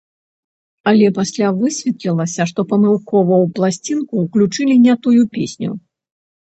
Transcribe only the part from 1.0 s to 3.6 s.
пасля высветлілася, што памылкова ў